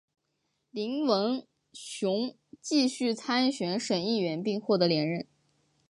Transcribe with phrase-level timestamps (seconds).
[0.71, 5.27] 林文雄继续参选省议员并获得连任。